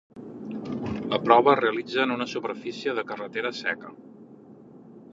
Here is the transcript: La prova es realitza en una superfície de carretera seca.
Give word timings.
La 1.11 1.19
prova 1.25 1.51
es 1.53 1.59
realitza 1.59 2.01
en 2.07 2.15
una 2.17 2.29
superfície 2.33 2.99
de 3.01 3.07
carretera 3.13 3.53
seca. 3.63 3.97